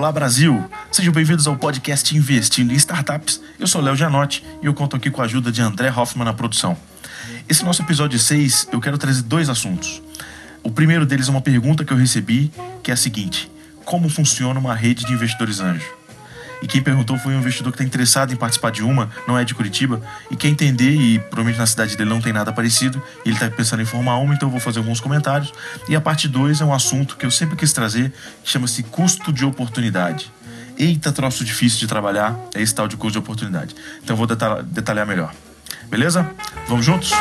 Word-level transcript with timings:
Olá 0.00 0.10
Brasil! 0.10 0.64
Sejam 0.90 1.12
bem-vindos 1.12 1.46
ao 1.46 1.58
podcast 1.58 2.16
Investindo 2.16 2.72
em 2.72 2.74
Startups. 2.74 3.38
Eu 3.58 3.66
sou 3.66 3.82
Léo 3.82 3.94
Gianotti 3.94 4.42
e 4.62 4.64
eu 4.64 4.72
conto 4.72 4.96
aqui 4.96 5.10
com 5.10 5.20
a 5.20 5.26
ajuda 5.26 5.52
de 5.52 5.60
André 5.60 5.92
Hoffman 5.94 6.24
na 6.24 6.32
produção. 6.32 6.74
Esse 7.46 7.62
nosso 7.62 7.82
episódio 7.82 8.18
6, 8.18 8.68
eu 8.72 8.80
quero 8.80 8.96
trazer 8.96 9.20
dois 9.20 9.50
assuntos. 9.50 10.00
O 10.62 10.70
primeiro 10.70 11.04
deles 11.04 11.28
é 11.28 11.30
uma 11.30 11.42
pergunta 11.42 11.84
que 11.84 11.92
eu 11.92 11.98
recebi, 11.98 12.50
que 12.82 12.90
é 12.90 12.94
a 12.94 12.96
seguinte: 12.96 13.52
Como 13.84 14.08
funciona 14.08 14.58
uma 14.58 14.74
rede 14.74 15.04
de 15.04 15.12
investidores 15.12 15.60
anjo? 15.60 15.84
E 16.62 16.66
quem 16.66 16.82
perguntou 16.82 17.18
foi 17.18 17.34
um 17.34 17.38
investidor 17.38 17.72
que 17.72 17.76
está 17.76 17.84
interessado 17.84 18.32
em 18.32 18.36
participar 18.36 18.70
de 18.70 18.82
uma, 18.82 19.10
não 19.26 19.38
é 19.38 19.44
de 19.44 19.54
Curitiba, 19.54 20.00
e 20.30 20.36
quer 20.36 20.48
entender, 20.48 20.94
e 20.94 21.18
provavelmente 21.18 21.58
na 21.58 21.66
cidade 21.66 21.96
dele 21.96 22.10
não 22.10 22.20
tem 22.20 22.32
nada 22.32 22.52
parecido, 22.52 23.02
ele 23.24 23.34
está 23.34 23.48
pensando 23.48 23.82
em 23.82 23.86
formar 23.86 24.16
uma, 24.18 24.34
então 24.34 24.48
eu 24.48 24.52
vou 24.52 24.60
fazer 24.60 24.78
alguns 24.78 25.00
comentários. 25.00 25.52
E 25.88 25.96
a 25.96 26.00
parte 26.00 26.28
2 26.28 26.60
é 26.60 26.64
um 26.64 26.72
assunto 26.72 27.16
que 27.16 27.24
eu 27.24 27.30
sempre 27.30 27.56
quis 27.56 27.72
trazer, 27.72 28.12
que 28.44 28.50
chama-se 28.50 28.82
custo 28.82 29.32
de 29.32 29.44
oportunidade. 29.44 30.30
Eita, 30.78 31.12
troço 31.12 31.44
difícil 31.44 31.78
de 31.78 31.86
trabalhar, 31.86 32.38
é 32.54 32.62
esse 32.62 32.74
tal 32.74 32.88
de 32.88 32.96
custo 32.96 33.12
de 33.12 33.18
oportunidade. 33.18 33.74
Então 34.02 34.14
eu 34.14 34.16
vou 34.16 34.26
detalhar, 34.26 34.62
detalhar 34.62 35.06
melhor. 35.06 35.32
Beleza? 35.88 36.30
Vamos 36.68 36.86
juntos? 36.86 37.12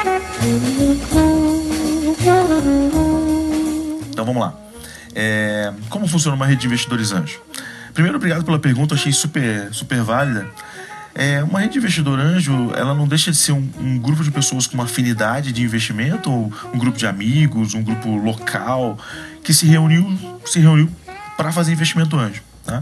Então 4.10 4.26
vamos 4.26 4.42
lá. 4.42 4.54
É, 5.16 5.74
como 5.90 6.08
funciona 6.08 6.36
uma 6.36 6.46
rede 6.46 6.62
de 6.62 6.68
investidores 6.68 7.12
anjo? 7.12 7.42
Primeiro, 8.00 8.16
obrigado 8.16 8.46
pela 8.46 8.58
pergunta, 8.58 8.96
achei 8.96 9.12
super, 9.12 9.74
super 9.74 10.02
válida. 10.04 10.48
É, 11.14 11.44
uma 11.44 11.60
rede 11.60 11.74
de 11.74 11.80
investidor 11.80 12.18
anjo, 12.18 12.72
ela 12.74 12.94
não 12.94 13.06
deixa 13.06 13.30
de 13.30 13.36
ser 13.36 13.52
um, 13.52 13.70
um, 13.78 14.00
grupo 14.00 14.24
de 14.24 14.32
pessoas 14.32 14.66
com 14.66 14.76
uma 14.76 14.86
afinidade 14.86 15.52
de 15.52 15.62
investimento, 15.62 16.32
ou 16.32 16.54
um 16.74 16.78
grupo 16.78 16.98
de 16.98 17.06
amigos, 17.06 17.74
um 17.74 17.84
grupo 17.84 18.16
local, 18.16 18.98
que 19.44 19.54
se 19.54 19.66
reuniu, 19.66 20.18
se 20.46 20.62
reuniu 20.62 20.90
para 21.36 21.52
fazer 21.52 21.74
investimento 21.74 22.18
anjo. 22.18 22.42
Tá? 22.64 22.82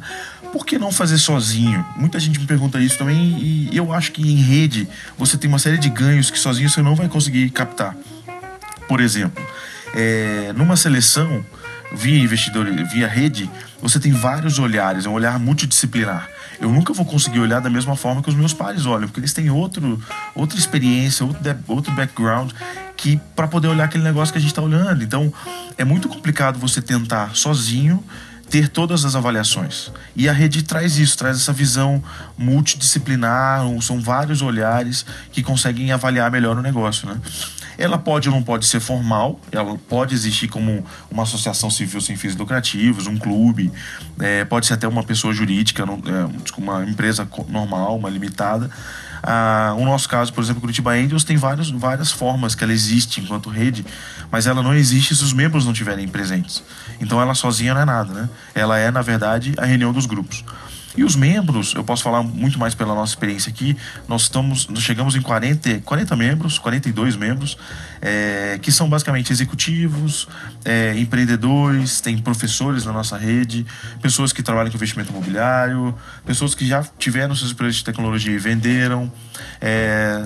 Por 0.53 0.63
que 0.63 0.77
não 0.77 0.91
fazer 0.91 1.17
sozinho? 1.17 1.83
Muita 1.95 2.19
gente 2.19 2.39
me 2.39 2.45
pergunta 2.45 2.79
isso 2.79 2.99
também 2.99 3.39
e 3.39 3.75
eu 3.75 3.91
acho 3.91 4.11
que 4.11 4.21
em 4.21 4.35
rede 4.35 4.87
você 5.17 5.35
tem 5.35 5.49
uma 5.49 5.57
série 5.57 5.79
de 5.79 5.89
ganhos 5.89 6.29
que 6.29 6.37
sozinho 6.37 6.69
você 6.69 6.83
não 6.83 6.93
vai 6.93 7.09
conseguir 7.09 7.49
captar. 7.49 7.97
Por 8.87 9.02
exemplo, 9.02 9.43
é, 9.95 10.53
numa 10.55 10.77
seleção, 10.77 11.43
via 11.93 12.19
investidor, 12.19 12.66
via 12.91 13.07
rede, 13.07 13.49
você 13.81 13.99
tem 13.99 14.11
vários 14.11 14.59
olhares, 14.59 15.05
é 15.05 15.09
um 15.09 15.13
olhar 15.13 15.39
multidisciplinar. 15.39 16.30
Eu 16.59 16.71
nunca 16.71 16.91
vou 16.93 17.05
conseguir 17.05 17.39
olhar 17.39 17.59
da 17.59 17.69
mesma 17.69 17.95
forma 17.95 18.21
que 18.21 18.30
os 18.30 18.35
meus 18.35 18.53
pares 18.53 18.85
olham, 18.85 19.07
porque 19.07 19.19
eles 19.19 19.33
têm 19.33 19.49
outro, 19.49 20.02
outra 20.33 20.58
experiência, 20.58 21.25
outro, 21.25 21.58
outro 21.67 21.91
background 21.93 22.52
que 22.95 23.19
para 23.35 23.47
poder 23.47 23.67
olhar 23.67 23.85
aquele 23.85 24.03
negócio 24.03 24.33
que 24.33 24.39
a 24.39 24.41
gente 24.41 24.52
está 24.52 24.61
olhando. 24.61 25.03
Então, 25.03 25.31
é 25.77 25.85
muito 25.85 26.09
complicado 26.09 26.58
você 26.58 26.81
tentar 26.81 27.35
sozinho 27.35 28.03
ter 28.49 28.69
todas 28.69 29.05
as 29.05 29.15
avaliações. 29.15 29.91
E 30.15 30.27
a 30.27 30.33
rede 30.33 30.63
traz 30.63 30.97
isso, 30.97 31.17
traz 31.17 31.38
essa 31.38 31.53
visão 31.53 32.03
multidisciplinar, 32.38 33.61
são 33.81 33.99
vários 33.99 34.41
olhares 34.41 35.05
que 35.31 35.43
conseguem 35.43 35.91
avaliar 35.91 36.31
melhor 36.31 36.58
o 36.58 36.61
negócio, 36.61 37.08
né? 37.08 37.19
Ela 37.78 37.97
pode 37.97 38.28
ou 38.30 38.36
não 38.36 38.42
pode 38.42 38.66
ser 38.66 38.80
formal, 38.80 39.39
ela 39.52 39.78
pode 39.88 40.14
existir 40.16 40.47
como 40.47 40.83
uma 41.11 41.23
associação 41.23 41.70
civil 41.70 42.02
sem 42.02 42.16
fins 42.16 42.36
lucrativos, 42.36 43.08
um 43.08 43.17
clube, 43.17 43.72
é, 44.20 44.44
pode 44.45 44.66
ser 44.66 44.73
até 44.73 44.88
uma 44.88 45.03
pessoa 45.03 45.33
jurídica, 45.33 45.83
é, 45.83 46.58
uma 46.59 46.83
empresa 46.83 47.28
normal, 47.50 47.98
uma 47.98 48.09
limitada. 48.09 48.70
Ah, 49.23 49.75
o 49.78 49.83
nosso 49.83 50.08
caso, 50.08 50.31
por 50.33 50.44
exemplo, 50.44 50.61
Curitiba 50.61 50.92
Angels 50.92 51.23
tem 51.23 51.38
vários, 51.38 51.70
várias 51.70 52.11
formas 52.11 52.55
que 52.55 52.64
ela 52.64 52.73
existe 52.73 53.20
enquanto 53.20 53.50
rede, 53.50 53.86
mas 54.31 54.48
ela 54.48 54.61
não 54.61 54.73
existe 54.73 55.16
se 55.16 55.23
os 55.23 55.33
membros 55.33 55.66
não 55.66 55.72
estiverem 55.72 56.08
presentes. 56.08 56.64
Então 57.00 57.22
ela 57.22 57.33
sozinha 57.33 57.73
não 57.73 57.81
é 57.81 57.86
nada, 57.86 58.14
né? 58.14 58.30
Ela 58.53 58.78
é, 58.78 58.92
na 58.92 59.02
verdade, 59.02 59.53
a 59.58 59.66
reunião 59.66 59.92
dos 59.92 60.05
grupos. 60.05 60.44
E 60.97 61.03
os 61.03 61.15
membros, 61.15 61.75
eu 61.75 61.83
posso 61.83 62.02
falar 62.02 62.23
muito 62.23 62.58
mais 62.58 62.73
pela 62.73 62.95
nossa 62.95 63.11
experiência 63.11 63.52
aqui, 63.52 63.77
nós 64.08 64.23
estamos, 64.23 64.67
nós 64.67 64.81
chegamos 64.81 65.15
em 65.15 65.21
40, 65.21 65.81
40 65.81 66.15
membros, 66.15 66.58
42 66.58 67.15
membros, 67.15 67.55
é, 68.02 68.58
que 68.59 68.71
são 68.71 68.89
basicamente 68.89 69.31
executivos, 69.31 70.27
é, 70.65 70.97
empreendedores, 70.97 72.02
tem 72.02 72.17
professores 72.17 72.83
na 72.83 72.91
nossa 72.91 73.15
rede, 73.15 73.63
pessoas 74.02 74.33
que 74.33 74.41
trabalham 74.41 74.71
com 74.71 74.77
investimento 74.77 75.11
imobiliário, 75.11 75.93
pessoas 76.25 76.55
que 76.55 76.65
já 76.65 76.83
tiveram 76.97 77.36
suas 77.36 77.52
empresas 77.52 77.75
de 77.75 77.83
tecnologia 77.83 78.33
e 78.33 78.39
venderam, 78.39 79.11
é, 79.61 80.25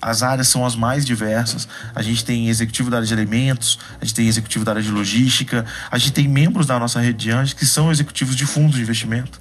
as 0.00 0.22
áreas 0.22 0.46
são 0.46 0.64
as 0.64 0.76
mais 0.76 1.04
diversas. 1.04 1.68
A 1.94 2.02
gente 2.02 2.24
tem 2.24 2.48
executivo 2.48 2.90
da 2.90 2.98
área 2.98 3.06
de 3.06 3.14
alimentos, 3.14 3.78
a 4.00 4.04
gente 4.04 4.14
tem 4.14 4.28
executivo 4.28 4.64
da 4.64 4.72
área 4.72 4.82
de 4.82 4.90
logística, 4.90 5.64
a 5.90 5.98
gente 5.98 6.12
tem 6.12 6.28
membros 6.28 6.66
da 6.66 6.78
nossa 6.78 7.00
rede 7.00 7.18
de 7.18 7.30
anjos 7.32 7.54
que 7.54 7.66
são 7.66 7.90
executivos 7.90 8.36
de 8.36 8.46
fundos 8.46 8.76
de 8.76 8.82
investimento 8.82 9.40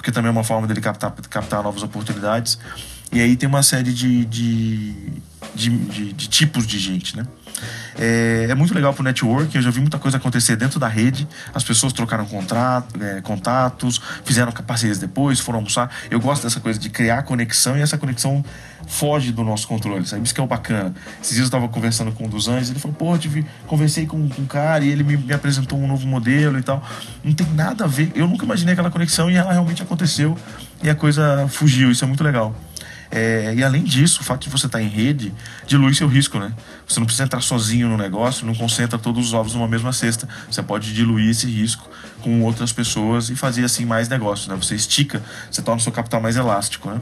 porque 0.00 0.10
também 0.10 0.30
é 0.30 0.32
uma 0.32 0.42
forma 0.42 0.66
dele 0.66 0.80
captar, 0.80 1.12
captar 1.28 1.62
novas 1.62 1.82
oportunidades. 1.82 2.58
E 3.12 3.20
aí 3.20 3.36
tem 3.36 3.46
uma 3.46 3.62
série 3.62 3.92
de, 3.92 4.24
de, 4.24 4.94
de, 5.54 5.70
de, 5.70 6.12
de 6.12 6.28
tipos 6.28 6.66
de 6.66 6.78
gente, 6.78 7.16
né? 7.16 7.26
É, 7.98 8.46
é, 8.48 8.54
muito 8.54 8.74
legal 8.74 8.94
pro 8.94 9.02
networking, 9.02 9.58
eu 9.58 9.62
já 9.62 9.70
vi 9.70 9.80
muita 9.80 9.98
coisa 9.98 10.16
acontecer 10.16 10.56
dentro 10.56 10.80
da 10.80 10.88
rede, 10.88 11.28
as 11.54 11.62
pessoas 11.62 11.92
trocaram 11.92 12.24
contrato, 12.24 13.02
é, 13.02 13.20
contatos, 13.20 14.00
fizeram 14.24 14.52
parcerias 14.52 14.98
depois, 14.98 15.38
foram 15.40 15.58
almoçar. 15.58 15.90
Eu 16.10 16.20
gosto 16.20 16.42
dessa 16.42 16.60
coisa 16.60 16.78
de 16.78 16.88
criar 16.88 17.22
conexão 17.22 17.76
e 17.76 17.82
essa 17.82 17.98
conexão 17.98 18.44
foge 18.86 19.32
do 19.32 19.44
nosso 19.44 19.68
controle, 19.68 20.06
sabe? 20.06 20.22
Isso 20.24 20.34
que 20.34 20.40
é 20.40 20.44
o 20.44 20.46
bacana. 20.46 20.94
Esses 21.22 21.34
dias 21.34 21.46
eu 21.46 21.50
tava 21.50 21.68
conversando 21.68 22.12
com 22.12 22.24
um 22.24 22.28
dos 22.28 22.48
anjos, 22.48 22.70
ele 22.70 22.78
falou, 22.78 22.96
pô, 22.96 23.18
tive, 23.18 23.44
conversei 23.66 24.06
com, 24.06 24.28
com 24.28 24.42
um 24.42 24.46
cara 24.46 24.84
e 24.84 24.88
ele 24.88 25.02
me, 25.02 25.16
me 25.16 25.32
apresentou 25.32 25.78
um 25.78 25.86
novo 25.86 26.06
modelo 26.06 26.58
e 26.58 26.62
tal. 26.62 26.82
Não 27.22 27.32
tem 27.32 27.46
nada 27.52 27.84
a 27.84 27.86
ver, 27.86 28.10
eu 28.14 28.26
nunca 28.26 28.44
imaginei 28.44 28.72
aquela 28.72 28.90
conexão 28.90 29.30
e 29.30 29.36
ela 29.36 29.52
realmente 29.52 29.82
aconteceu 29.82 30.36
e 30.82 30.88
a 30.88 30.94
coisa 30.94 31.46
fugiu, 31.48 31.90
isso 31.90 32.04
é 32.04 32.06
muito 32.06 32.24
legal. 32.24 32.54
É, 33.10 33.52
e 33.56 33.64
além 33.64 33.82
disso, 33.82 34.20
o 34.20 34.24
fato 34.24 34.44
de 34.44 34.50
você 34.50 34.66
estar 34.66 34.80
em 34.80 34.88
rede 34.88 35.32
dilui 35.66 35.92
seu 35.94 36.06
risco, 36.06 36.38
né? 36.38 36.52
Você 36.86 37.00
não 37.00 37.06
precisa 37.06 37.24
entrar 37.24 37.40
sozinho 37.40 37.88
no 37.88 37.96
negócio, 37.96 38.46
não 38.46 38.54
concentra 38.54 38.98
todos 38.98 39.26
os 39.26 39.32
ovos 39.34 39.54
numa 39.54 39.66
mesma 39.66 39.92
cesta. 39.92 40.28
Você 40.48 40.62
pode 40.62 40.94
diluir 40.94 41.30
esse 41.30 41.46
risco 41.46 41.88
com 42.22 42.42
outras 42.42 42.72
pessoas 42.72 43.28
e 43.28 43.34
fazer 43.34 43.64
assim 43.64 43.84
mais 43.84 44.08
negócio, 44.08 44.50
né? 44.50 44.56
Você 44.56 44.74
estica, 44.76 45.22
você 45.50 45.60
torna 45.60 45.80
o 45.80 45.82
seu 45.82 45.92
capital 45.92 46.20
mais 46.20 46.36
elástico, 46.36 46.90
né? 46.90 47.00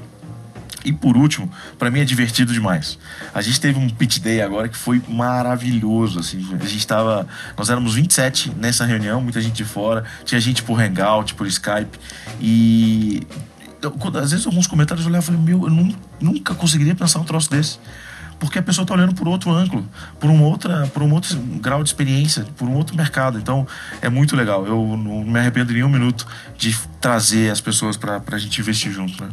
E 0.85 0.93
por 0.93 1.17
último, 1.17 1.51
para 1.79 1.91
mim 1.91 2.01
é 2.01 2.05
divertido 2.05 2.53
demais. 2.53 2.99
A 3.35 3.43
gente 3.43 3.61
teve 3.61 3.79
um 3.79 3.89
pitch 3.91 4.21
day 4.21 4.41
agora 4.41 4.69
que 4.69 4.77
foi 4.77 5.03
maravilhoso, 5.09 6.21
assim. 6.21 6.47
A 6.59 6.65
gente 6.65 6.87
tava, 6.87 7.27
nós 7.57 7.69
éramos 7.69 7.95
27 7.95 8.53
nessa 8.57 8.87
reunião, 8.87 9.21
muita 9.21 9.41
gente 9.41 9.57
de 9.57 9.65
fora, 9.65 10.05
tinha 10.25 10.41
gente 10.41 10.63
por 10.63 10.81
Hangout, 10.81 11.35
por 11.35 11.47
Skype 11.47 11.99
e 12.41 13.27
eu, 13.83 13.91
quando, 13.93 14.19
às 14.19 14.31
vezes 14.31 14.47
alguns 14.47 14.67
comentários 14.67 15.05
eu 15.05 15.11
olhava 15.11 15.25
e 15.25 15.27
falei, 15.27 15.41
meu, 15.41 15.65
eu 15.65 15.71
não, 15.71 15.95
nunca 16.21 16.55
conseguiria 16.55 16.95
pensar 16.95 17.21
um 17.21 17.25
troço 17.25 17.51
desse. 17.51 17.79
Porque 18.39 18.59
a 18.59 18.63
pessoa 18.63 18.85
está 18.85 18.95
olhando 18.95 19.15
por 19.15 19.27
outro 19.27 19.51
ângulo, 19.51 19.89
por 20.21 20.31
um, 20.31 20.43
outra, 20.43 20.87
por 20.89 21.03
um 21.03 21.13
outro 21.13 21.37
grau 21.61 21.83
de 21.83 21.89
experiência, 21.89 22.45
por 22.57 22.69
um 22.69 22.75
outro 22.75 22.97
mercado. 22.97 23.37
Então 23.37 23.67
é 24.01 24.09
muito 24.09 24.37
legal. 24.37 24.65
Eu 24.65 24.97
não 24.97 25.25
me 25.25 25.41
arrependo 25.41 25.77
em 25.77 25.83
um 25.83 25.89
minuto 25.89 26.25
de 26.57 26.77
trazer 27.01 27.51
as 27.51 27.61
pessoas 27.61 27.97
para 27.97 28.23
a 28.31 28.39
gente 28.39 28.61
investir 28.61 28.93
junto. 28.93 29.25
Né? 29.25 29.31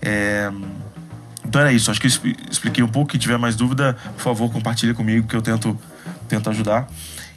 É, 0.00 0.52
então 1.44 1.60
era 1.60 1.72
isso. 1.72 1.90
Acho 1.90 2.00
que 2.00 2.06
eu 2.06 2.34
expliquei 2.48 2.84
um 2.84 2.88
pouco. 2.88 3.10
Quem 3.10 3.18
tiver 3.18 3.36
mais 3.36 3.56
dúvida, 3.56 3.96
por 4.14 4.22
favor, 4.22 4.50
compartilhe 4.52 4.94
comigo 4.94 5.26
que 5.26 5.34
eu 5.34 5.42
tento, 5.42 5.76
tento 6.28 6.50
ajudar. 6.50 6.88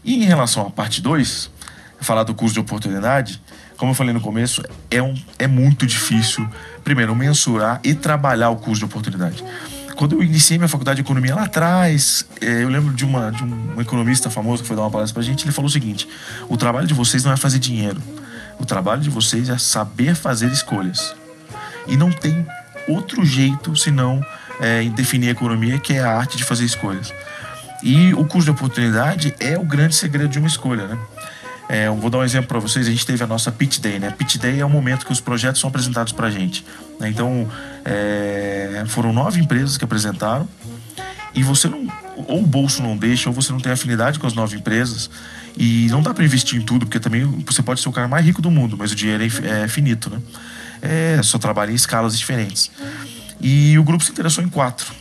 E 0.03 0.23
em 0.23 0.25
relação 0.25 0.67
à 0.67 0.69
parte 0.69 1.01
2, 1.01 1.49
falar 2.01 2.23
do 2.23 2.35
curso 2.35 2.53
de 2.53 2.59
oportunidade, 2.59 3.41
como 3.83 3.91
eu 3.91 3.95
falei 3.95 4.13
no 4.13 4.21
começo, 4.21 4.63
é, 4.89 5.01
um, 5.01 5.13
é 5.38 5.45
muito 5.45 5.85
difícil, 5.85 6.47
primeiro, 6.85 7.13
mensurar 7.13 7.81
e 7.83 7.94
trabalhar 7.94 8.49
o 8.49 8.55
custo 8.55 8.79
de 8.79 8.85
oportunidade. 8.85 9.44
Quando 9.97 10.16
eu 10.16 10.23
iniciei 10.23 10.57
minha 10.57 10.69
faculdade 10.69 10.95
de 10.95 11.01
economia 11.01 11.35
lá 11.35 11.44
atrás, 11.44 12.25
é, 12.39 12.63
eu 12.63 12.69
lembro 12.69 12.93
de, 12.93 13.03
uma, 13.03 13.29
de 13.29 13.43
um 13.43 13.81
economista 13.81 14.29
famoso 14.29 14.61
que 14.61 14.69
foi 14.69 14.78
dar 14.78 14.84
uma 14.84 14.90
palestra 14.90 15.16
pra 15.16 15.22
gente, 15.22 15.43
ele 15.43 15.52
falou 15.52 15.67
o 15.67 15.69
seguinte: 15.69 16.08
o 16.47 16.55
trabalho 16.55 16.87
de 16.87 16.93
vocês 16.93 17.25
não 17.25 17.34
é 17.34 17.35
fazer 17.35 17.59
dinheiro, 17.59 18.02
o 18.58 18.66
trabalho 18.66 19.02
de 19.02 19.09
vocês 19.09 19.49
é 19.49 19.58
saber 19.58 20.16
fazer 20.16 20.49
escolhas. 20.49 21.13
E 21.85 21.97
não 21.97 22.09
tem 22.09 22.47
outro 22.87 23.25
jeito 23.25 23.75
senão 23.75 24.25
é, 24.61 24.85
definir 24.91 25.28
a 25.28 25.31
economia, 25.31 25.78
que 25.78 25.91
é 25.91 25.99
a 25.99 26.17
arte 26.17 26.37
de 26.37 26.46
fazer 26.46 26.63
escolhas. 26.63 27.13
E 27.84 28.13
o 28.13 28.23
custo 28.23 28.46
de 28.46 28.52
oportunidade 28.52 29.35
é 29.41 29.58
o 29.58 29.66
grande 29.66 29.93
segredo 29.93 30.29
de 30.29 30.40
uma 30.40 30.47
escolha, 30.47 30.87
né? 30.87 30.97
É, 31.73 31.90
vou 31.90 32.08
dar 32.11 32.20
um 32.20 32.23
exemplo 32.23 32.47
para 32.47 32.59
vocês. 32.59 32.87
A 32.87 32.91
gente 32.91 33.03
teve 33.03 33.23
a 33.23 33.25
nossa 33.25 33.52
Pitch 33.52 33.79
Day, 33.79 33.97
né? 33.97 34.11
Pitch 34.11 34.37
Day 34.37 34.59
é 34.59 34.66
o 34.66 34.70
momento 34.70 35.08
que 35.08 35.11
os 35.11 35.20
projetos 35.20 35.59
são 35.59 35.67
apresentados 35.67 36.14
para 36.14 36.28
a 36.28 36.29
gente. 36.29 36.64
Né? 36.99 37.09
Então, 37.09 37.49
é, 37.84 38.84
foram 38.90 39.11
nove 39.11 39.41
empresas 39.41 39.75
que 39.75 39.84
apresentaram 39.84 40.47
e 41.34 41.41
você 41.41 41.67
não, 41.67 41.91
ou 42.28 42.43
o 42.43 42.46
bolso 42.46 42.84
não 42.84 42.96
deixa, 42.96 43.28
ou 43.28 43.34
você 43.34 43.52
não 43.52 43.59
tem 43.59 43.72
afinidade 43.72 44.20
com 44.20 44.28
as 44.28 44.35
nove 44.35 44.55
empresas 44.55 45.09
e 45.58 45.87
não 45.90 46.03
dá 46.03 46.14
para 46.14 46.23
investir 46.23 46.61
em 46.61 46.64
tudo, 46.64 46.85
porque 46.85 46.99
também 46.99 47.25
você 47.43 47.64
pode 47.64 47.81
ser 47.81 47.90
o 47.90 47.91
cara 47.91 48.08
mais 48.08 48.23
rico 48.23 48.40
do 48.40 48.52
mundo, 48.52 48.78
mas 48.78 48.91
o 48.91 48.96
dinheiro 48.96 49.23
é, 49.23 49.64
é 49.64 49.67
finito, 49.67 50.11
né? 50.11 50.22
É, 50.79 51.23
só 51.23 51.40
trabalha 51.40 51.72
em 51.72 51.75
escalas 51.75 52.16
diferentes. 52.16 52.70
E 53.41 53.79
o 53.79 53.84
grupo 53.84 54.03
se 54.03 54.11
interessou 54.11 54.43
em 54.43 54.47
quatro. 54.47 54.93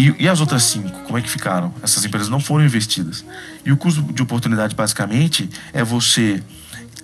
E, 0.00 0.14
e, 0.18 0.26
as 0.26 0.40
outras 0.40 0.62
cinco, 0.62 0.98
como 1.02 1.18
é 1.18 1.20
que 1.20 1.28
ficaram? 1.28 1.74
Essas 1.82 2.02
empresas 2.06 2.30
não 2.30 2.40
foram 2.40 2.64
investidas. 2.64 3.22
E 3.66 3.70
o 3.70 3.76
custo 3.76 4.00
de 4.00 4.22
oportunidade, 4.22 4.74
basicamente, 4.74 5.50
é 5.74 5.84
você 5.84 6.42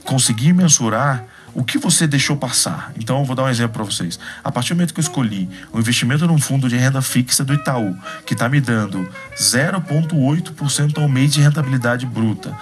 conseguir 0.03 0.55
mensurar 0.55 1.27
o 1.56 1.64
que 1.64 1.79
você 1.79 2.06
deixou 2.06 2.37
passar. 2.37 2.93
Então, 2.99 3.20
eu 3.20 3.25
vou 3.25 3.35
dar 3.35 3.44
um 3.44 3.49
exemplo 3.49 3.73
para 3.73 3.85
vocês. 3.85 4.20
A 4.44 4.53
partir 4.53 4.75
do 4.75 4.76
momento 4.76 4.93
que 4.93 5.00
eu 5.00 5.03
escolhi 5.03 5.49
o 5.73 5.79
um 5.79 5.81
investimento 5.81 6.26
num 6.26 6.38
fundo 6.38 6.69
de 6.69 6.76
renda 6.76 7.00
fixa 7.00 7.43
do 7.43 7.55
Itaú, 7.55 7.97
que 8.26 8.35
está 8.35 8.47
me 8.47 8.61
dando 8.61 9.08
0,8% 9.38 10.99
ao 10.99 11.08
mês 11.08 11.32
de 11.32 11.41
rentabilidade 11.41 12.05
bruta, 12.05 12.55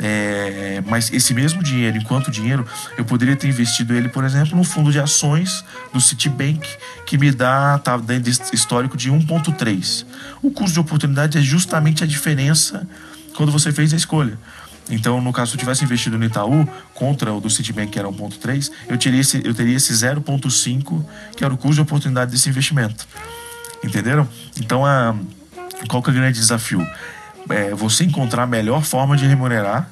é, 0.00 0.82
mas 0.84 1.12
esse 1.12 1.32
mesmo 1.32 1.62
dinheiro, 1.62 1.96
enquanto 1.96 2.28
dinheiro, 2.28 2.66
eu 2.98 3.04
poderia 3.04 3.36
ter 3.36 3.46
investido 3.46 3.94
ele, 3.94 4.08
por 4.08 4.24
exemplo, 4.24 4.56
no 4.56 4.64
fundo 4.64 4.90
de 4.90 4.98
ações 4.98 5.64
do 5.92 6.00
Citibank, 6.00 6.66
que 7.06 7.16
me 7.16 7.30
dá, 7.30 7.78
tá 7.78 7.96
dando 7.96 8.26
histórico 8.26 8.96
de 8.96 9.12
1,3. 9.12 10.04
O 10.42 10.50
custo 10.50 10.72
de 10.72 10.80
oportunidade 10.80 11.38
é 11.38 11.40
justamente 11.40 12.02
a 12.02 12.06
diferença 12.06 12.84
quando 13.36 13.52
você 13.52 13.70
fez 13.70 13.92
a 13.92 13.96
escolha. 13.96 14.36
Então, 14.90 15.20
no 15.20 15.32
caso, 15.32 15.52
se 15.52 15.56
eu 15.56 15.60
tivesse 15.60 15.84
investido 15.84 16.18
no 16.18 16.24
Itaú 16.24 16.68
contra 16.94 17.32
o 17.32 17.40
do 17.40 17.48
Citibank, 17.48 17.92
que 17.92 17.98
era 17.98 18.08
1,3, 18.08 18.70
eu, 18.88 18.98
teria 18.98 19.20
esse, 19.20 19.40
eu 19.44 19.54
teria 19.54 19.76
esse 19.76 19.92
0,5, 19.92 21.04
que 21.36 21.44
era 21.44 21.54
o 21.54 21.56
custo 21.56 21.76
de 21.76 21.80
oportunidade 21.82 22.30
desse 22.30 22.48
investimento. 22.48 23.06
Entenderam? 23.84 24.28
Então, 24.60 24.84
a, 24.84 25.14
qual 25.88 26.02
que 26.02 26.10
é 26.10 26.12
o 26.12 26.16
grande 26.16 26.38
desafio? 26.38 26.86
É 27.48 27.74
você 27.74 28.04
encontrar 28.04 28.42
a 28.42 28.46
melhor 28.46 28.82
forma 28.82 29.16
de 29.16 29.26
remunerar 29.26 29.88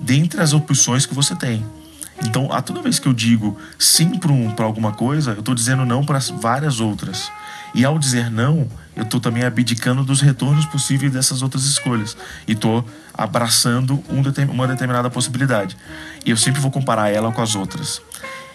dentre 0.00 0.40
as 0.40 0.52
opções 0.52 1.06
que 1.06 1.14
você 1.14 1.34
tem. 1.34 1.64
Então, 2.22 2.52
a 2.52 2.62
toda 2.62 2.82
vez 2.82 2.98
que 2.98 3.08
eu 3.08 3.12
digo 3.12 3.58
sim 3.78 4.18
para 4.18 4.32
um, 4.32 4.54
alguma 4.58 4.92
coisa, 4.92 5.32
eu 5.32 5.40
estou 5.40 5.54
dizendo 5.54 5.84
não 5.84 6.04
para 6.04 6.18
várias 6.40 6.80
outras. 6.80 7.30
E 7.74 7.84
ao 7.84 7.98
dizer 7.98 8.30
não, 8.30 8.68
eu 8.94 9.02
estou 9.02 9.20
também 9.20 9.42
abdicando 9.42 10.04
dos 10.04 10.20
retornos 10.20 10.64
possíveis 10.66 11.12
dessas 11.12 11.42
outras 11.42 11.64
escolhas. 11.64 12.16
E 12.46 12.52
estou 12.52 12.84
abraçando 13.12 14.02
um 14.08 14.22
uma 14.52 14.68
determinada 14.68 15.10
possibilidade. 15.10 15.76
E 16.24 16.30
eu 16.30 16.36
sempre 16.36 16.60
vou 16.60 16.70
comparar 16.70 17.10
ela 17.10 17.32
com 17.32 17.42
as 17.42 17.56
outras. 17.56 18.00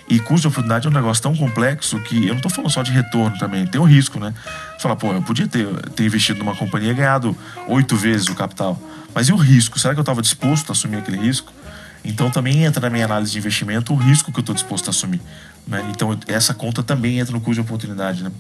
E 0.10 0.20
custo 0.20 0.42
de 0.42 0.48
oportunidade 0.48 0.88
é 0.88 0.90
um 0.90 0.94
negócio 0.94 1.22
tão 1.22 1.36
complexo 1.36 2.00
que 2.00 2.24
eu 2.24 2.30
não 2.30 2.38
estou 2.38 2.50
falando 2.50 2.72
só 2.72 2.82
de 2.82 2.92
retorno 2.92 3.38
também, 3.38 3.68
tem 3.68 3.80
o 3.80 3.84
um 3.84 3.88
risco, 3.88 4.20
né? 4.20 4.34
Você 4.72 4.82
fala, 4.82 4.96
pô, 4.96 5.14
eu 5.14 5.22
podia 5.22 5.48
ter, 5.48 5.68
ter 5.92 6.04
investido 6.04 6.40
numa 6.40 6.56
companhia 6.56 6.90
e 6.90 6.94
ganhado 6.96 7.38
oito 7.68 7.96
vezes 7.96 8.28
o 8.28 8.34
capital. 8.34 8.82
Mas 9.14 9.30
e 9.30 9.34
o 9.34 9.36
risco? 9.36 9.78
Será 9.78 9.94
que 9.94 10.00
eu 10.00 10.02
estava 10.02 10.20
disposto 10.20 10.70
a 10.70 10.72
assumir 10.72 10.98
aquele 10.98 11.18
risco? 11.18 11.54
Então 12.04 12.30
também 12.30 12.64
entra 12.64 12.82
na 12.82 12.90
minha 12.90 13.06
análise 13.06 13.32
de 13.32 13.38
investimento 13.38 13.94
o 13.94 13.96
risco 13.96 14.32
que 14.32 14.40
eu 14.40 14.42
estou 14.42 14.56
disposto 14.56 14.88
a 14.88 14.90
assumir. 14.92 15.22
Né? 15.68 15.86
Então 15.92 16.18
essa 16.28 16.54
conta 16.54 16.82
também 16.82 17.20
entra 17.20 17.34
no 17.34 17.40
custo 17.40 17.56
de 17.56 17.62
oportunidade. 17.62 18.24
Né? 18.24 18.32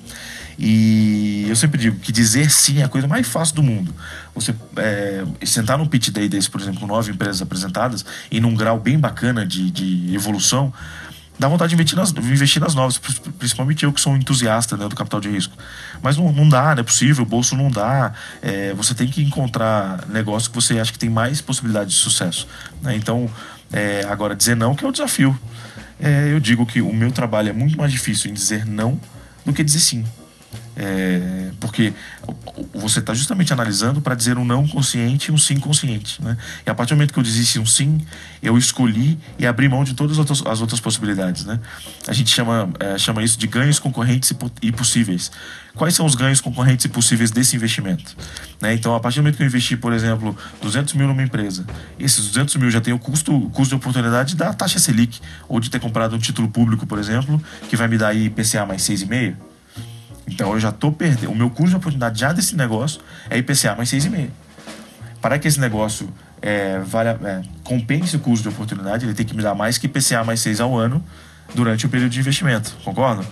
E 0.58 1.46
eu 1.48 1.56
sempre 1.56 1.80
digo 1.80 2.00
que 2.00 2.12
dizer 2.12 2.50
sim 2.50 2.80
é 2.80 2.84
a 2.84 2.90
coisa 2.90 3.08
mais 3.08 3.28
fácil 3.28 3.56
do 3.56 3.64
mundo. 3.64 3.94
Você 4.34 4.56
é, 4.78 5.24
sentar 5.46 5.78
num 5.78 5.86
pitch 5.86 6.10
day 6.10 6.28
desse, 6.28 6.50
por 6.50 6.60
exemplo, 6.60 6.80
com 6.80 6.88
nove 6.88 7.12
empresas 7.12 7.42
apresentadas 7.42 8.06
e 8.32 8.40
num 8.40 8.56
grau 8.56 8.80
bem 8.80 8.98
bacana 8.98 9.46
de, 9.46 9.70
de 9.70 10.14
evolução, 10.14 10.74
dá 11.40 11.48
vontade 11.48 11.70
de 11.70 11.76
investir 11.76 11.98
nas, 11.98 12.12
investir 12.12 12.62
nas 12.62 12.76
novas, 12.76 12.98
principalmente 12.98 13.86
eu 13.86 13.94
que 13.94 14.02
sou 14.02 14.12
um 14.12 14.18
entusiasta 14.18 14.76
né, 14.76 14.88
do 14.90 14.96
capital 14.96 15.22
de 15.22 15.30
risco. 15.30 15.58
Mas 16.02 16.18
não, 16.18 16.32
não 16.34 16.48
dá, 16.48 16.76
não 16.76 16.82
é 16.82 16.84
possível, 16.84 17.24
o 17.24 17.26
bolso 17.26 17.56
não 17.56 17.72
dá. 17.72 18.14
É, 18.42 18.74
você 18.74 18.94
tem 18.94 19.08
que 19.08 19.24
encontrar 19.24 20.06
negócio 20.10 20.50
que 20.50 20.56
você 20.56 20.78
acha 20.78 20.92
que 20.92 21.00
tem 21.00 21.10
mais 21.10 21.40
possibilidade 21.40 21.92
de 21.92 21.96
sucesso. 21.96 22.46
Né? 22.82 22.96
Então, 22.96 23.30
é, 23.72 24.06
agora, 24.10 24.36
dizer 24.36 24.56
não 24.56 24.76
que 24.76 24.84
é 24.84 24.88
o 24.88 24.92
desafio. 24.92 25.40
É, 25.98 26.32
eu 26.32 26.40
digo 26.40 26.66
que 26.66 26.82
o 26.82 26.94
meu 26.94 27.12
trabalho 27.12 27.50
é 27.50 27.54
muito 27.54 27.78
mais 27.78 27.92
difícil 27.92 28.30
em 28.30 28.34
dizer 28.34 28.66
não 28.66 29.00
do 29.46 29.54
que 29.54 29.64
dizer 29.64 29.80
sim. 29.80 30.06
É, 30.76 31.39
porque 31.60 31.94
você 32.74 33.00
está 33.00 33.14
justamente 33.14 33.52
analisando 33.52 34.02
para 34.02 34.16
dizer 34.16 34.38
um 34.38 34.46
não 34.46 34.68
consciente 34.68 35.30
e 35.30 35.34
um 35.34 35.38
sim 35.38 35.60
consciente. 35.60 36.22
Né? 36.24 36.38
E 36.66 36.70
a 36.70 36.76
partir 36.76 36.94
do 36.94 36.98
momento 36.98 37.14
que 37.14 37.20
eu 37.20 37.24
disse 37.24 37.60
um 37.60 37.66
sim, 37.66 38.02
eu 38.42 38.58
escolhi 38.58 39.18
e 39.38 39.46
abri 39.46 39.68
mão 39.68 39.84
de 39.84 39.94
todas 39.94 40.14
as 40.14 40.20
outras, 40.20 40.46
as 40.46 40.62
outras 40.62 40.80
possibilidades. 40.80 41.46
Né? 41.46 41.60
A 42.08 42.14
gente 42.14 42.30
chama, 42.30 42.70
é, 42.80 42.98
chama 42.98 43.24
isso 43.24 43.38
de 43.38 43.48
ganhos 43.48 43.80
concorrentes 43.80 44.34
e, 44.62 44.72
possíveis. 44.72 45.32
Quais 45.76 45.94
são 45.94 46.06
os 46.06 46.16
ganhos 46.16 46.42
concorrentes 46.42 46.86
e 46.86 46.90
possíveis 46.90 47.32
desse 47.32 47.56
investimento? 47.56 48.16
Né? 48.62 48.74
Então, 48.74 48.96
a 48.96 49.00
partir 49.00 49.20
do 49.20 49.24
momento 49.24 49.38
que 49.38 49.44
eu 49.44 49.48
investi, 49.48 49.78
por 49.78 49.94
exemplo, 49.94 50.36
200 50.62 50.94
mil 50.94 51.08
numa 51.08 51.24
empresa, 51.24 51.66
esses 52.00 52.28
200 52.28 52.56
mil 52.56 52.72
já 52.72 52.82
tem 52.82 52.94
o 52.94 53.00
custo, 53.00 53.36
o 53.36 53.50
custo 53.50 53.70
de 53.70 53.76
oportunidade 53.76 54.36
da 54.36 54.54
taxa 54.54 54.80
Selic, 54.80 55.20
ou 55.48 55.60
de 55.60 55.70
ter 55.70 55.80
comprado 55.80 56.16
um 56.16 56.20
título 56.20 56.50
público, 56.50 56.86
por 56.86 57.00
exemplo, 57.00 57.42
que 57.70 57.76
vai 57.76 57.88
me 57.88 57.98
dar 57.98 58.10
aí 58.10 58.26
IPCA 58.26 58.66
mais 58.66 58.82
6,5%. 58.82 59.49
Então 60.30 60.54
eu 60.54 60.60
já 60.60 60.70
estou 60.70 60.92
perdendo. 60.92 61.32
O 61.32 61.36
meu 61.36 61.50
custo 61.50 61.72
de 61.72 61.76
oportunidade 61.78 62.20
já 62.20 62.32
desse 62.32 62.56
negócio 62.56 63.02
é 63.30 63.38
IPCA 63.38 63.76
mais 63.76 63.90
6,5. 63.90 64.30
Para 65.22 65.38
que 65.38 65.48
esse 65.48 65.60
negócio 65.60 66.10
é, 66.42 66.80
vale, 66.80 67.10
é, 67.10 67.42
compense 67.64 68.16
o 68.16 68.20
custo 68.20 68.44
de 68.44 68.50
oportunidade, 68.50 69.06
ele 69.06 69.14
tem 69.14 69.26
que 69.26 69.36
me 69.36 69.42
dar 69.42 69.56
mais 69.56 69.78
que 69.78 69.88
IPCA 69.88 70.24
mais 70.24 70.40
6 70.40 70.62
ao 70.62 70.78
ano 70.78 71.04
durante 71.54 71.86
o 71.86 71.90
período 71.90 72.12
de 72.12 72.20
investimento. 72.20 72.78
Concorda? 72.84 73.26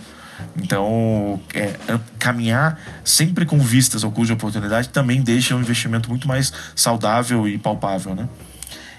Então, 0.61 1.39
é, 1.53 1.73
caminhar 2.19 2.79
sempre 3.03 3.45
com 3.45 3.59
vistas 3.59 4.03
ao 4.03 4.11
custo 4.11 4.27
de 4.27 4.33
oportunidade 4.33 4.89
também 4.89 5.21
deixa 5.21 5.55
o 5.55 5.59
investimento 5.59 6.09
muito 6.09 6.27
mais 6.27 6.51
saudável 6.75 7.47
e 7.47 7.57
palpável, 7.57 8.13
né? 8.13 8.27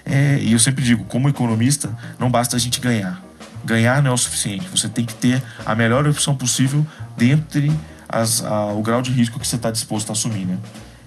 É, 0.05 0.39
e 0.41 0.53
eu 0.53 0.59
sempre 0.59 0.83
digo, 0.83 1.05
como 1.05 1.29
economista, 1.29 1.95
não 2.19 2.31
basta 2.31 2.56
a 2.56 2.59
gente 2.59 2.81
ganhar. 2.81 3.28
Ganhar 3.65 4.03
não 4.03 4.11
é 4.11 4.15
o 4.15 4.19
suficiente. 4.19 4.69
Você 4.69 4.89
tem 4.89 5.05
que 5.05 5.15
ter 5.15 5.43
a 5.65 5.75
melhor 5.75 6.07
opção 6.07 6.35
possível 6.35 6.87
dentre 7.17 7.73
as, 8.09 8.43
a, 8.45 8.67
o 8.73 8.83
grau 8.83 9.03
de 9.03 9.11
risco 9.11 9.39
que 9.39 9.47
você 9.47 9.57
está 9.57 9.71
disposto 9.71 10.11
a 10.11 10.13
assumir, 10.13 10.47
né? 10.47 10.59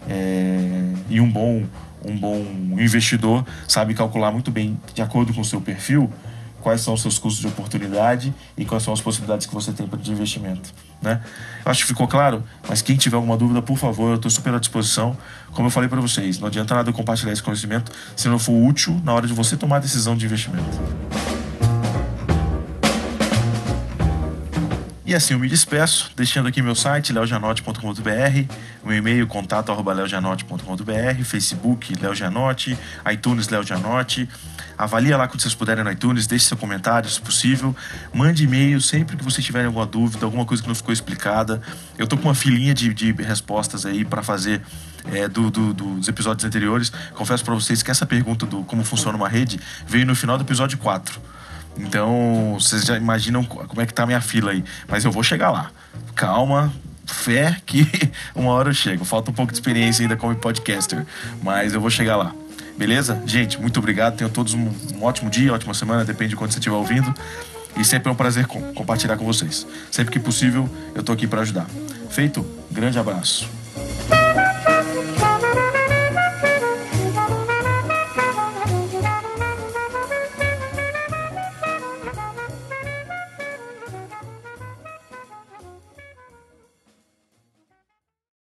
É, 0.08 0.94
e 1.10 1.22
um 1.22 1.30
bom, 1.30 1.64
um 2.04 2.18
bom 2.18 2.44
investidor 2.80 3.46
sabe 3.68 3.94
calcular 3.94 4.32
muito 4.32 4.52
bem, 4.52 4.80
de 4.94 5.02
acordo 5.02 5.34
com 5.34 5.42
o 5.42 5.46
seu 5.46 5.62
perfil, 5.62 6.12
quais 6.62 6.82
são 6.82 6.94
os 6.94 7.02
seus 7.02 7.18
custos 7.18 7.42
de 7.42 7.48
oportunidade 7.48 8.34
e 8.58 8.64
quais 8.64 8.84
são 8.84 8.94
as 8.94 9.02
possibilidades 9.02 9.48
que 9.48 9.54
você 9.54 9.72
tem 9.72 9.88
de 9.88 10.12
investimento. 10.12 10.74
Né? 11.02 11.20
Eu 11.66 11.72
acho 11.72 11.82
que 11.82 11.88
ficou 11.88 12.08
claro, 12.08 12.44
mas 12.70 12.82
quem 12.82 12.96
tiver 12.96 13.16
alguma 13.16 13.36
dúvida, 13.36 13.62
por 13.62 13.78
favor, 13.78 14.12
eu 14.12 14.16
estou 14.16 14.30
super 14.30 14.54
à 14.54 14.60
disposição. 14.60 15.18
Como 15.52 15.68
eu 15.68 15.72
falei 15.72 15.90
para 15.90 16.00
vocês, 16.00 16.40
não 16.40 16.48
adianta 16.48 16.76
nada 16.76 16.90
eu 16.90 16.94
compartilhar 16.94 17.34
esse 17.34 17.44
conhecimento 17.44 17.92
se 18.16 18.28
não 18.30 18.40
for 18.40 18.54
útil 18.54 19.00
na 19.04 19.14
hora 19.14 19.28
de 19.28 19.34
você 19.34 19.58
tomar 19.58 19.78
a 19.78 19.80
decisão 19.80 20.16
de 20.16 20.26
investimento. 20.26 21.21
E 25.12 25.14
assim 25.14 25.34
eu 25.34 25.40
me 25.42 25.50
despeço, 25.50 26.10
deixando 26.16 26.48
aqui 26.48 26.62
meu 26.62 26.74
site, 26.74 27.12
leojanote.com.br, 27.12 28.54
meu 28.82 28.96
e-mail, 28.96 29.28
contato 29.28 29.70
leojanote.com.br, 29.74 31.24
Facebook, 31.26 31.94
Leojanote, 32.02 32.78
iTunes, 33.12 33.50
Leojanote. 33.50 34.30
Avalia 34.78 35.18
lá 35.18 35.28
quando 35.28 35.42
vocês 35.42 35.54
puderem 35.54 35.84
no 35.84 35.92
iTunes, 35.92 36.28
deixe 36.28 36.46
seu 36.46 36.56
comentário, 36.56 37.10
se 37.10 37.20
possível. 37.20 37.76
Mande 38.14 38.46
e-mail 38.46 38.80
sempre 38.80 39.18
que 39.18 39.24
vocês 39.26 39.46
tiverem 39.46 39.68
alguma 39.68 39.86
dúvida, 39.86 40.26
alguma 40.26 40.46
coisa 40.46 40.64
que 40.64 40.70
não 40.70 40.76
ficou 40.76 40.94
explicada. 40.94 41.62
Eu 41.98 42.08
tô 42.08 42.16
com 42.16 42.30
uma 42.30 42.36
filinha 42.36 42.74
de, 42.74 42.94
de 42.94 43.12
respostas 43.12 43.86
aí 43.86 44.06
para 44.06 44.24
fazer 44.24 44.62
é, 45.12 45.28
do, 45.28 45.52
do, 45.52 45.74
dos 45.74 46.08
episódios 46.08 46.46
anteriores. 46.46 46.90
Confesso 47.16 47.44
para 47.44 47.54
vocês 47.54 47.84
que 47.84 47.92
essa 47.92 48.06
pergunta 48.06 48.46
do 48.46 48.64
como 48.64 48.82
funciona 48.86 49.18
uma 49.18 49.28
rede 49.28 49.60
veio 49.86 50.06
no 50.06 50.16
final 50.16 50.38
do 50.38 50.46
episódio 50.46 50.78
4. 50.78 51.20
Então, 51.78 52.58
vocês 52.60 52.86
já 52.86 52.98
imaginam 52.98 53.44
como 53.44 53.82
é 53.82 53.86
que 53.86 53.94
tá 53.94 54.04
a 54.04 54.06
minha 54.06 54.22
fila 54.22 54.52
aí. 54.52 54.64
Mas 54.88 55.06
eu 55.06 55.12
vou 55.12 55.24
chegar 55.24 55.52
lá. 55.52 55.72
Calma, 56.16 56.72
fé 57.06 57.58
que 57.66 57.88
uma 58.36 58.52
hora 58.52 58.70
eu 58.70 58.74
chego. 58.74 59.06
Falta 59.06 59.32
um 59.32 59.34
pouco 59.34 59.52
de 59.52 59.58
experiência 59.58 60.04
ainda 60.04 60.16
como 60.16 60.36
podcaster, 60.36 61.06
mas 61.42 61.74
eu 61.74 61.82
vou 61.82 61.90
chegar 61.90 62.16
lá. 62.16 62.34
Beleza? 62.78 63.22
Gente, 63.26 63.60
muito 63.60 63.80
obrigado. 63.80 64.16
Tenham 64.16 64.32
todos 64.32 64.54
um, 64.54 64.70
um 64.96 65.04
ótimo 65.04 65.30
dia, 65.30 65.54
ótima 65.54 65.74
semana, 65.74 66.04
depende 66.04 66.32
de 66.32 66.36
quando 66.36 66.52
você 66.52 66.60
estiver 66.60 66.76
ouvindo. 66.76 67.14
E 67.78 67.86
sempre 67.86 68.10
é 68.10 68.12
um 68.12 68.16
prazer 68.16 68.48
com, 68.48 68.74
compartilhar 68.74 69.18
com 69.18 69.26
vocês. 69.26 69.66
Sempre 69.90 70.12
que 70.14 70.20
possível, 70.20 70.70
eu 70.94 71.04
tô 71.04 71.12
aqui 71.12 71.28
para 71.28 71.42
ajudar. 71.42 71.68
Feito? 72.10 72.46
Grande 72.72 73.00
abraço. 73.00 73.61